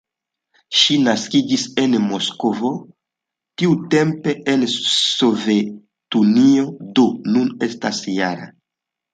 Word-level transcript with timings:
Ŝi 0.77 0.95
naskiĝis 1.07 1.65
en 1.81 1.97
Moskvo, 2.05 2.71
tiutempe 3.63 4.35
en 4.55 4.65
Sovetunio, 4.79 6.67
do 7.01 7.07
nun 7.37 7.53
estas 7.69 8.05
-jara. 8.15 8.51